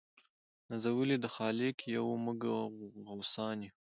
نازولي 0.69 1.17
د 1.21 1.25
خالق 1.35 1.77
یو 1.95 2.05
موږ 2.25 2.41
غوثان 3.07 3.57
یو 3.67 3.73